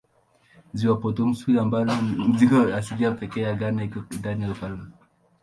[0.77, 4.85] Ziwa Bosumtwi ambalo ni ziwa asilia pekee ya Ghana liko ndani ya ufalme.